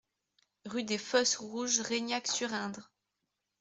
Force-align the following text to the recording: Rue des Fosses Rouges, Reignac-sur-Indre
Rue 0.65 0.83
des 0.83 0.97
Fosses 0.97 1.35
Rouges, 1.35 1.81
Reignac-sur-Indre 1.81 2.91